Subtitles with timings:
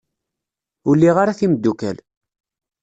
[0.87, 1.97] Ur liɣ ara timeddukal.